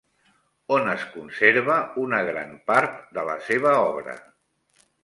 [0.77, 1.75] On es conserva
[2.07, 4.19] una gran part de la seva obra?